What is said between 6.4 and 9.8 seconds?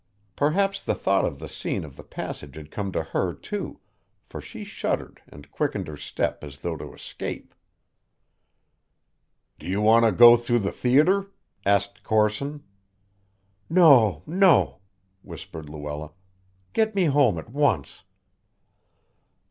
as though to escape. "Do you